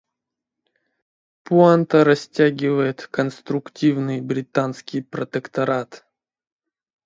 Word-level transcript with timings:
Пуанта 1.43 2.03
растягивает 2.03 3.05
конструктивный 3.05 4.19
британский 4.19 5.03
протекторат. 5.03 6.07